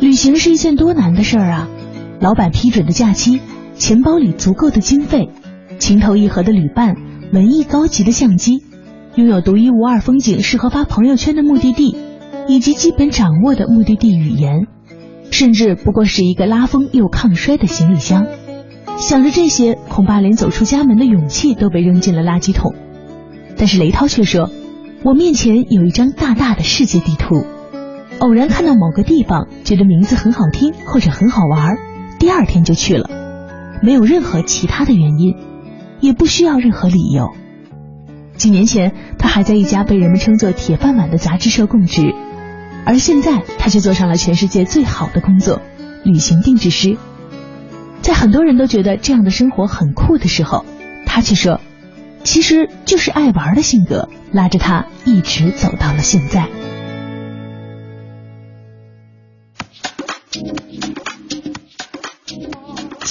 [0.00, 1.68] 旅行是一件多难的事儿啊！
[2.20, 3.40] 老板批准的假期，
[3.74, 5.30] 钱包里足够的经费，
[5.80, 6.94] 情投意合的旅伴，
[7.32, 8.62] 文艺高级的相机。
[9.16, 11.96] 拥有独一无二风景、适合发朋友圈的目的地，
[12.46, 14.68] 以及基本掌握的目的地语言，
[15.32, 18.28] 甚至不过是一个拉风又抗摔的行李箱。
[18.98, 22.74] 想着这些，恐怕连走出家门的勇气都被扔进了垃圾桶。
[23.56, 24.50] 但是雷涛却说
[25.04, 27.44] ：“我面前有一张大大的世界地图，
[28.20, 31.76] 偶然看到某个地方，觉得名字很好听或者很好玩，
[32.18, 33.10] 第二天就去了，
[33.82, 35.36] 没有任何其他的原因，
[36.00, 37.30] 也不需要任何理由。”
[38.36, 42.14] 几年前，他还在一家被人们称作“铁饭碗”的杂志社供职，
[42.86, 45.60] 而现在他却做上了全世界最好的工作——
[46.04, 46.96] 旅行定制师。
[48.02, 50.66] 在很多人都觉得这样的生活很酷的时候，
[51.06, 51.60] 他却说
[52.24, 56.48] ：“其实就是爱玩的性格拉着他一直走到了现在。”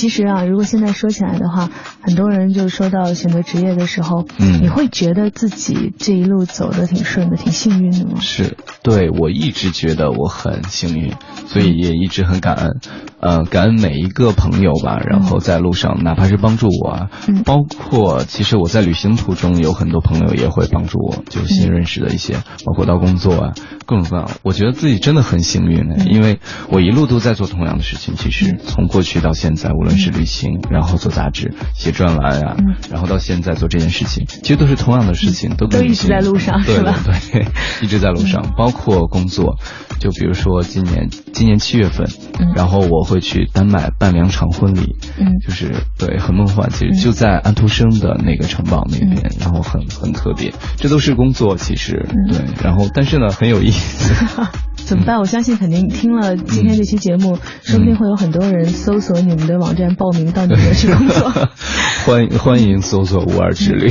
[0.02, 1.70] 其实啊，如果现在说起来的话，
[2.02, 8.20] 很多人就说到选择职业的时候，嗯你会觉得自己这一路走的挺顺的，挺幸运的吗？
[8.20, 11.14] 是对我一直觉得我很幸运，
[11.46, 12.80] 所以也一直很感恩，
[13.20, 14.98] 呃，感恩每一个朋友吧。
[15.08, 23.54] 然后在路上，哪怕是帮助我啊，嗯包括其实我在旅行途中有很多朋友也会帮助我，就是新认识的一些，包括到工作啊，
[23.86, 24.32] 各种各样。
[24.42, 26.40] 我觉得自己真的很幸运的，因为
[26.72, 28.16] 我一路都在做同样的事情。
[28.16, 32.76] 其实从过去到现在，无论是旅行，然后做杂志、写专栏啊，嗯。
[32.92, 36.96] 然后到现在做这件事情，其实都是同样的事情，都跟都一直在路上对是吧？
[37.06, 37.48] 对对，
[37.82, 39.58] 一直在路上，包括工作，
[40.00, 42.08] 就比如说今年今年七月份，
[42.40, 42.54] 嗯。
[42.56, 45.28] 然后我会去丹麦办两场婚礼，嗯。
[45.46, 46.94] 就是对很梦幻，其嗯。
[46.96, 52.32] 实就在安徒生的那个城堡那边，然后很很特别，这都是工作其实嗯。
[52.32, 54.14] 对，然后但是呢很有意思，
[54.86, 55.20] 怎么办？
[55.20, 61.32] 我相信肯定听了今天这期节目，说不定会有很多人搜索你们的网站报名到你们去工作。
[62.06, 63.90] 欢迎欢迎搜索无二之旅，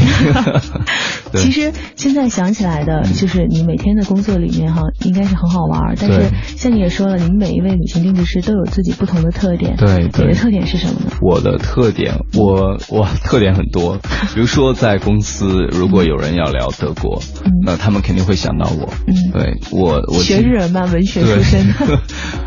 [1.36, 5.94] 其实现在想起来的，就是你每天的工作里面哈，应该是很好玩儿。
[5.98, 9.76] 但是像你也说了，你们每一位旅行定制师都有自己不同的特点。
[9.76, 11.12] 对对你的特点是什么呢？
[11.22, 13.98] 我的特点，我我特点很多，
[14.34, 18.92] 比如说在公司，如果有人要聊德国，嗯那他们肯定会想到我。
[19.06, 21.72] 嗯对我我学日耳曼文学出身。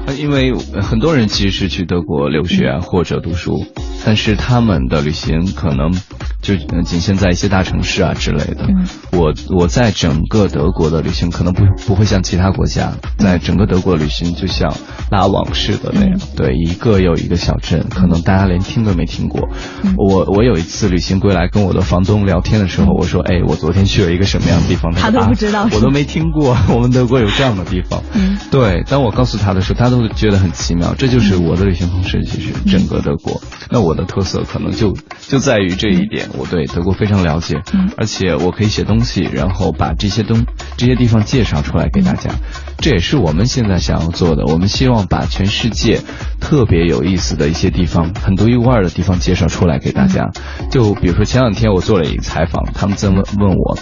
[0.05, 3.65] 对， 因为很多人其实是去德国留学啊或者读书，
[4.05, 5.93] 但是他们的旅行可能
[6.41, 8.65] 就呃仅限在一些大城市啊之类的。
[8.67, 14.73] 嗯我我在整个德国的旅行可能不不会像其他国家，在整个德国旅行就像
[15.11, 19.47] 拉网似的那样，嗯对，一个又一个小镇，可能大家连听都没听过。
[19.83, 24.91] 嗯我我有一次旅行归来，跟我的房东聊天的时候，我说，哎，我昨天去了一个什么样的地方？
[24.93, 28.01] 他都不知道我都没听过，我们德国有这样的地方。
[28.13, 30.95] 嗯对，当我告诉他的时候，他都觉得很奇妙。
[30.97, 33.39] 这就是我的旅行方式，其实整个德国。
[33.69, 34.93] 那我的特色可能就
[35.27, 40.45] 就在于这一点，我对德国非常了解，嗯而且我可以写东西，然后把这些东
[40.77, 42.31] 这些地方介绍出来给大家。
[42.77, 44.43] 这也是我们现在想要做的。
[44.45, 46.01] 我们希望把全世界
[46.41, 50.31] 特别有意思的一些地方，很独一无二的地方介绍出来给大家。
[50.69, 53.77] 就比如说前两天我做了一个采访，他们在问问我。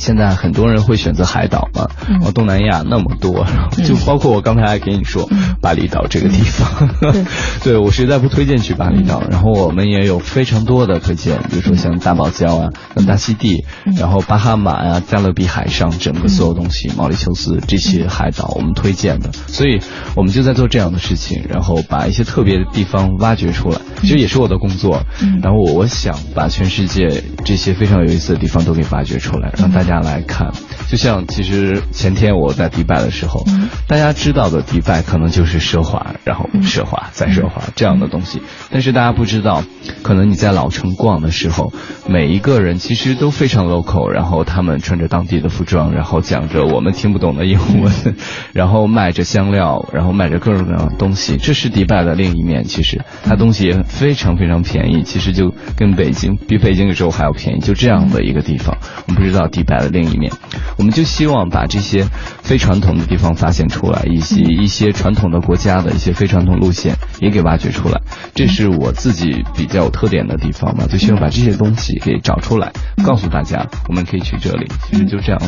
[0.00, 2.14] 现在很多人会选择海岛嘛，嗯。
[2.14, 3.46] 然后东南亚那么多，
[3.84, 7.24] 就包括我刚才还给你说嗯巴厘岛这个地方，对。
[7.62, 9.22] 对我实在不推荐去巴厘岛。
[9.30, 13.94] 然后我们也有非常多的推荐，比如说像大堡礁啊、像大溪地，嗯。
[13.94, 19.30] 然后巴哈马啊、加勒比海上整个所有东西，毛里求斯这些海岛我们推荐的。
[19.46, 19.80] 所以
[20.16, 25.02] 我们就在做这样的事情，然后把一些特别的地方挖掘出来，其实也是我的工作。
[25.22, 25.40] 嗯。
[25.42, 30.52] 然后我我想把全世界这些非常有意思的地方都给挖掘出来，让大家来看。
[30.88, 39.64] 就像其实前天我在迪拜的时候，嗯大家知道的迪拜可能就是奢华，然后奢华再奢华这样的东西，但是大家不知道，
[40.02, 41.72] 可能你在老城逛的时候，
[42.06, 47.92] 每一个人其实都非常 local，然后他们穿着当地的服装，然后讲着我们听不懂的英文，
[48.52, 52.64] 然后卖着香料，然后卖着各种各样的东西，这是迪拜的另一面。
[52.64, 58.76] 其实它东西也非常非常便宜，其实就跟北京比北京的时候还要便宜，就这样的一个地方。
[59.06, 60.32] 我们不知道迪拜的另一面，
[60.78, 62.06] 我们就希望把这些
[62.42, 68.00] 非传统的地方发现出来，以及一些传统的国家的一些非传统路线也给挖掘出来。
[68.34, 72.72] 这是我自己比较有特点的地方嘛，就希望把这些东西给找出来，
[73.04, 74.66] 告诉大家我们可以去这里。
[74.88, 75.40] 其实就这样。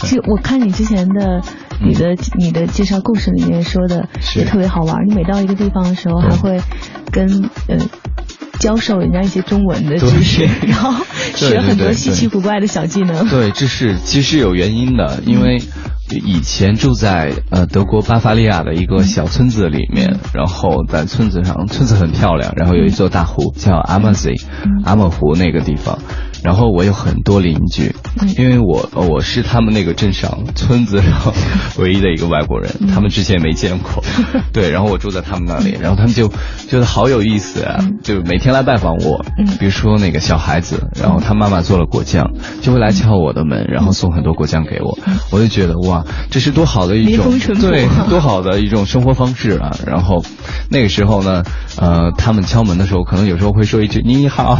[0.00, 1.42] 其实我看你之前的
[1.84, 6.60] 你的你的介绍故事里面说的也特别好玩，你每到一个地方的时候还会
[7.10, 7.78] 跟呃。
[8.58, 13.28] 教授人家一些中文的知识， 然后学很多稀奇古怪的小技能。
[13.28, 15.62] 对，这是其实有原因的，因为
[16.10, 24.34] 以前住在呃德国巴伐利亚的一个小村子里面，然后在村子上，村子很漂亮，然后有一座大湖叫阿莫西，
[24.84, 25.98] 阿莫湖那个地方，
[26.42, 27.94] 然后我有很多邻居，
[28.36, 31.12] 因为我我是他们那个镇上村子上
[31.78, 34.02] 唯一的一个外国人，他们之前也没见过，
[34.52, 39.24] 对，然后我住在他们那里，然后他们就觉得好有意思啊，就每天来拜访我，
[39.58, 44.98] 比如说那个小孩子，然后他妈妈做了果酱，就会来敲我的门，然后送很多果酱给我，
[45.30, 50.24] 我就觉得哇，这是多好的一种对多好的一种生活方式啊，然后
[50.70, 51.42] 那个时候呢，
[51.80, 54.58] 呃，他们敲门的时候，可能有时候会说一句你好，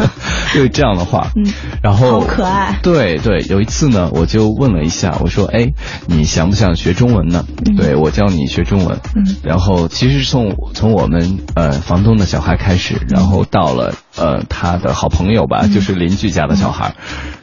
[0.54, 1.17] 就是这样的话。
[1.34, 1.44] 嗯，
[1.82, 2.78] 然后好可爱。
[2.82, 5.72] 对对，有一次呢，我就问了一下，我说：“哎，
[6.06, 8.98] 你想不想学中文呢？”嗯对我教你学中文。
[9.14, 16.94] 嗯，然后其实是从从我们呃房东的小孩开始，然后到了呃他的好朋友吧，就是邻居家的小孩，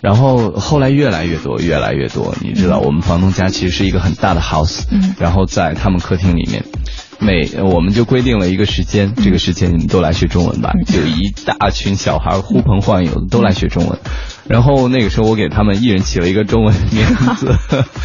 [0.01, 2.35] 然后后来越来越多，越来越多。
[2.41, 6.63] 你知道，我们房东家其实是一个很大的 house，嗯，然后在他们客厅里面。
[7.19, 13.99] 每我们就规定了一个时间，这个时间你们都来学中文吧，就一大群小孩呼朋唤友的都来学中文。
[14.47, 17.03] 然后那个时候我给他们一人起了一个中文名
[17.35, 17.55] 字，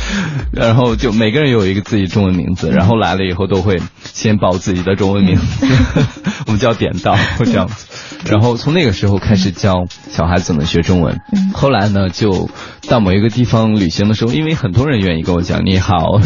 [0.53, 5.67] 然后就每个人有一个自己中文名字，然后来了以后都会先报自己的中文名字，
[6.47, 7.87] 我们叫点到这样子。
[8.27, 11.19] 然后从那个时候开始教小孩子们学中文，
[11.55, 12.51] 后来呢就
[12.87, 16.21] 到某一个地方旅行的时候，因为很多人愿意跟我讲你好。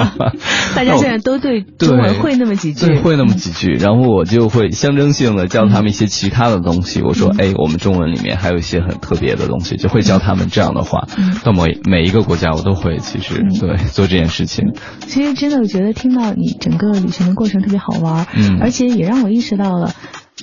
[0.74, 7.02] 大家现在都对中文会那么几句，对，会那么几句，然后我就会象征性的教他们一些其他的东西。
[7.02, 11.06] 我说，哎，我们中文里面还有一些很特别的东西，就会教他们这样的话。
[11.44, 14.74] 到每每一个国家，我都会其实对 做这件事情。
[15.06, 19.92] 其实真的，我觉得听到你整个旅行的过程特别好玩，嗯，而且也让我意识到了。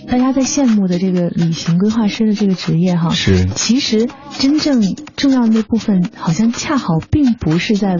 [0.07, 4.81] 大家在羡慕的这个旅行规划师的这个职业哈，是其实真正
[5.15, 7.97] 重要的那部分，好像恰好并不是在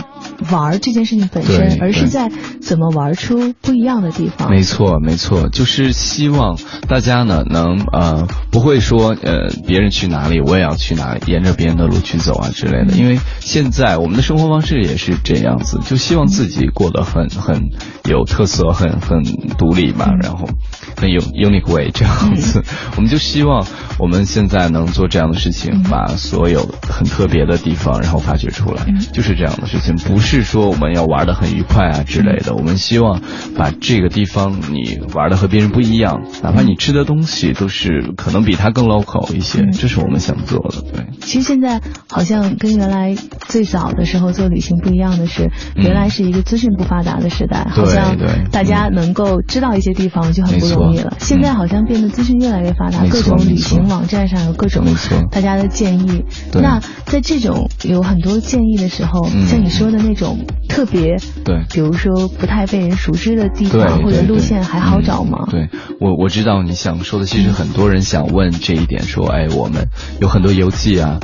[0.51, 4.49] 玩这件事情本身，而是在怎么玩出不一样的地方。
[4.49, 6.57] 没错，没错，就是希望
[6.89, 12.97] 大家呢能呃不会说呃别人去哪里我也要去哪里，沿着别人的路去走啊之类的。
[12.97, 17.69] 因为现在我们的生活方式也是这样子，就希望自己过得很很
[18.09, 19.23] 有特色，很很
[19.59, 20.49] 独立嘛，然后
[20.97, 21.82] 很有 unique way。
[21.91, 22.63] 这样子，
[22.95, 23.65] 我们就希望
[23.99, 32.55] 我们现在能做这样的事情，把所有很特别的地方然后发掘出来，就是这样的事情，不是说我们要玩的很愉快啊之类的。
[32.55, 33.21] 我们希望
[33.55, 40.81] 把这个地方你玩的和别人不一样，哪怕你吃的东西都是可能比他更 local 一些，这是我们想做的。
[40.81, 43.15] 对，其实现在好像跟原来
[43.47, 48.17] 最早的时候做旅行不一样的是，原来是一个资讯不发达的时代，好像
[48.51, 51.13] 大家能够知道一些地方就很不容易了。
[51.19, 51.83] 现在好像。
[51.83, 54.85] 变得资讯越来越发达，各种旅行网站上有各种
[55.31, 56.23] 大家的建议。
[56.53, 65.47] 那在这种有很多建议的时候，像你说的那种特别，对，比如说不太被人熟知的地方或者路线，还好找吗？
[65.49, 65.69] 对
[65.99, 69.87] 我我知道你想说的，其实很多人想问这一点，说，哎，我们
[70.19, 71.19] 有很多游记啊，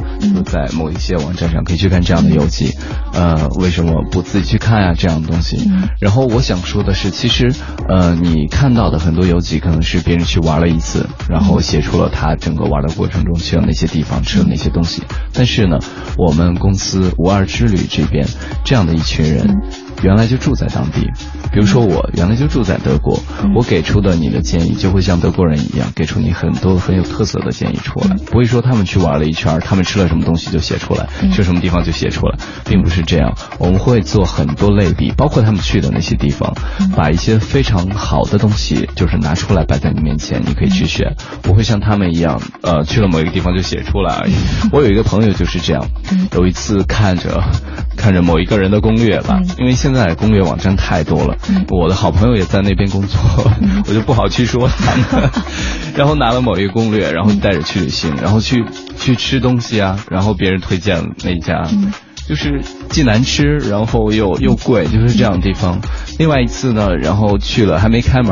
[0.46, 2.76] 在某一些网站上可以去看这样的游记，
[3.14, 4.94] 呃，为什么不自己去看啊？
[4.94, 5.70] 这样的东西。
[6.00, 7.54] 然后我想说的是，其实，
[7.88, 15.04] 呃，你看到的很多游记可能是别人去玩了一次，然后写出了他整个玩的过程中去了哪些地方，吃了哪些东西。
[15.34, 15.78] 但是呢，
[16.18, 18.28] 我们公司无二之旅这边
[18.66, 19.62] 这样的一群人，
[20.02, 21.10] 原来就住在当地。
[21.52, 23.20] 比如说我原来就住在德国，
[23.56, 33.34] 我给出的你的建议就会像德国人一样，给出你很多很有特色的建议出来，不会说他们去玩了一圈，他们吃了什么东西就写出来，去什么地方就写出来，并不是这样。
[33.58, 36.54] 我们会做很多类比，包括他们去的那些地方，
[36.96, 44.10] 把一些非常好的东西就是拿出来摆在你面前，你可以去选，不会像他们一样，呃，去了某一个地方就写出来。
[44.10, 44.34] 而已。
[44.72, 45.88] 我有一个朋友就是这样，
[46.34, 47.44] 有一次看着
[47.96, 51.38] 看着某一个人的攻略吧，因为现在攻略网站太多了。
[51.70, 53.20] 我的好朋友也在那边工作，
[53.88, 55.30] 我就不好去说他们。
[55.96, 58.64] 然后拿了某一个攻略，然后带着去旅行，然后去
[58.98, 61.64] 去吃东西啊，然后别人推荐那家，
[62.30, 65.82] 就是既难吃，然后又又贵，就是这样的地方。
[66.20, 68.32] 另外一次呢，然后去了还没开门，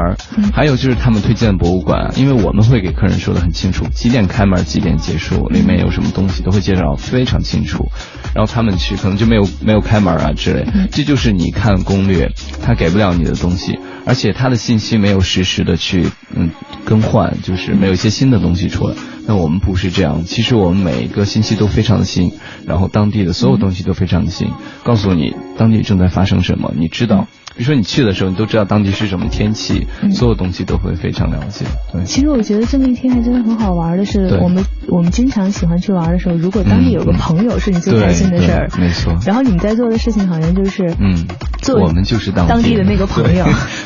[0.54, 7.90] 还有就是他们推荐的博物馆，因为我们会给客人说的很清楚，几点开门，几点结束，里面有什么东西都会介绍非常清楚。
[8.36, 12.30] 然后他们去可能就没有没有开门啊之类，这就是你看攻略
[12.64, 16.50] 他给不了你的东西，而且他的信息没有实时的去嗯
[16.86, 18.96] 更换，就是没有一些新的东西出来。
[19.26, 22.32] 那我们不是这样，其实我们每一个信息都非常的新，
[22.66, 24.48] 然后当地的所有东西都非常的新，
[24.84, 27.28] 告诉你当地正在发生什么，你知道。
[27.58, 31.66] 比如说你去的时候，你都知道当地是什么天气，所有东西都会非常了解。
[31.92, 39.18] 对，其实我觉得这么一天还真的很好玩的是，我们我们经常喜欢去玩的时候，如果当地有个朋友是你最开心的事儿，没错。
[39.26, 41.26] 然后你们在做的事情好像就是，嗯，
[41.62, 43.46] 做我们就是当当地的那个朋友。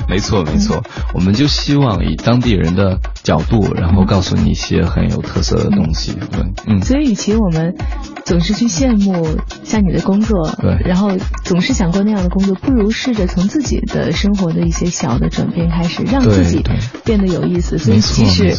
[0.10, 6.12] 没错没错，我们就希望以当地人的角度，然后告诉你一些很有特色的东西。
[6.14, 6.82] 对，嗯。
[6.82, 7.76] 所以，与其我们
[8.26, 11.12] 总是去羡慕像你的工作，对，然后
[11.46, 16.64] 总是想过那样的工作，不如试着从自己的生活的一些小的转变开始，让自己
[17.04, 17.78] 变得有意思。
[17.78, 18.58] 所以，即使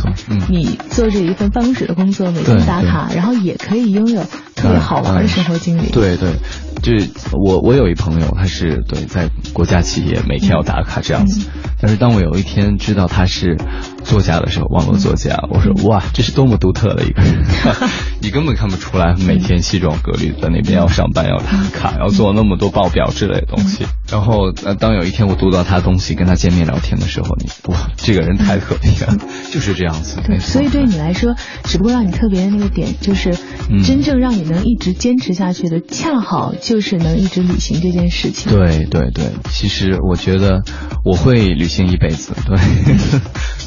[0.49, 4.25] 你做着一份办公室的工作，每天打卡，然后也可以拥有
[4.63, 5.91] 特别好玩的生活经历。
[5.91, 6.35] 对对，
[6.83, 11.49] 就是我我有一朋友，他是对在国家企业每天要打卡这样子，
[11.81, 13.57] 但是当我有一天知道他是
[14.05, 17.45] 作家的时候，网络作家，我说哇，这是多么独特的一个人，
[18.23, 23.85] 你根本看不出来，每天西装革履在那边要上班要打卡，要做那么多报表之类的东西。
[24.11, 29.17] 然后呃，当有一天我读到他的东西，跟他见面聊天的时候，你哇，这个人太特别了，
[29.51, 30.21] 就是这样子。
[30.27, 31.35] 对，所以对你来说，
[31.65, 33.35] 只不过让你特别的那个点，就是
[33.83, 38.53] 真正让你能一直坚持下去的，恰好就是能一直旅行这件事情。
[38.53, 40.63] 对对对，其实我觉得
[41.05, 42.33] 我会旅行一辈子。
[42.47, 42.57] 对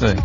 [0.00, 0.16] 对，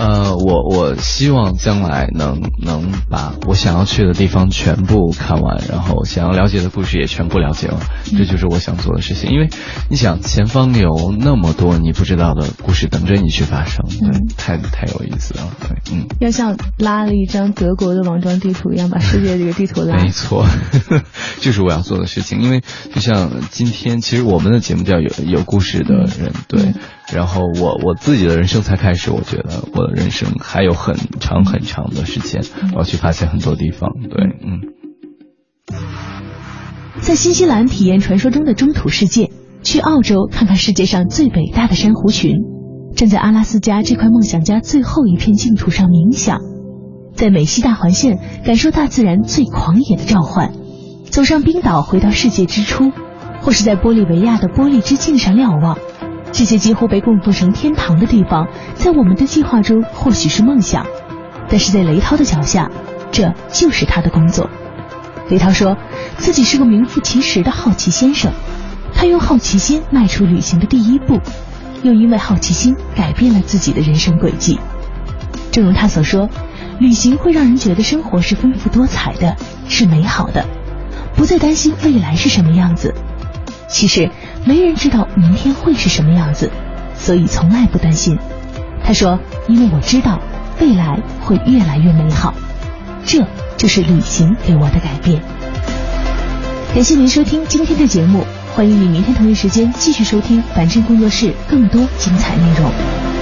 [0.00, 7.78] 呃，我我希望将来能能把我想要去的地方全部看完，然后想要了解的故事也全部了解了，
[8.16, 9.30] 这就是我想做的事情。
[9.30, 9.50] 因为
[9.90, 15.42] 你想，前方有那么多你不知道的故事等着你去发生，对，太太有意思了。
[15.60, 19.96] 对，嗯，要像拉了一张德国的网状地图一样，把世界这个地图拉。
[19.98, 20.46] 没错，
[21.40, 22.40] 就是我要做的事情。
[22.40, 22.62] 因为
[22.94, 26.72] 就像今天，其实我们的节目叫有有故事的人，对。
[27.12, 32.42] 然后我我自己的人生才开始，我觉得我的人生还有很长很长的时间，
[32.72, 33.90] 我要去发现很多地方。
[34.08, 34.60] 对，嗯。
[37.00, 39.30] 在新西兰体验传说中的中土世界，
[39.62, 42.36] 去澳洲看看世界上最伟大的珊瑚群，
[42.94, 46.38] 站在阿拉斯加这块梦想家最后一片净土上冥想，
[47.16, 50.52] 在美西大环线感受大自然最狂野的召唤，
[51.10, 52.92] 走上冰岛回到世界之初，
[53.40, 55.78] 或是在玻利维亚的玻璃之镜上瞭望。
[56.32, 60.86] 这些几乎被供奉成天堂的地方，在我们的计划中或许是梦想，
[61.48, 62.70] 但是在雷涛的脚下，
[63.10, 64.48] 这就是他的工作。
[65.28, 65.76] 雷涛说
[66.18, 68.32] 自己是个名副其实的好奇先生，
[68.94, 71.20] 他用好奇心迈出旅行的第一步，
[71.82, 74.58] 又因为好奇心改变了自己的人生轨迹。
[75.50, 76.28] 正如他所说，
[76.78, 79.36] 旅行会让人觉得生活是丰富多彩的，
[79.68, 80.46] 是美好的，
[81.16, 82.94] 不再担心未来是什么样子。
[83.68, 84.08] 其实。
[84.44, 86.50] 没人知道明天会是什么样子，
[86.96, 88.18] 所以从来不担心。
[88.82, 90.20] 他说：“因为我知道
[90.60, 92.34] 未来会越来越美好，
[93.04, 93.24] 这
[93.56, 95.22] 就是旅行给我的改变。”
[96.74, 98.24] 感谢您收听今天的节目，
[98.54, 103.19] 欢迎你明天同一时间继续收听凡真工作室更多精彩内容。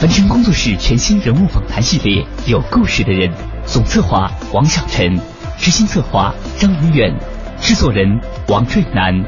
[0.00, 3.30] 凡尘工作室全新人物访谈系列，有故事的人，
[3.66, 5.20] 总策划王小晨，
[5.58, 7.14] 执行策划张文远，
[7.60, 9.22] 制作人王瑞南。